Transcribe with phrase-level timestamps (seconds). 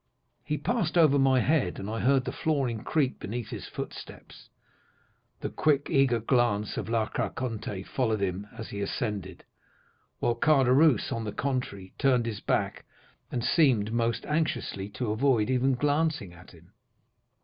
[0.43, 4.49] He passed over my head and I heard the flooring creak beneath his footsteps.
[5.41, 9.43] The quick, eager glance of La Carconte followed him as he ascended,
[10.17, 12.85] while Caderousse, on the contrary, turned his back,
[13.31, 16.71] and seemed most anxiously to avoid even glancing at him.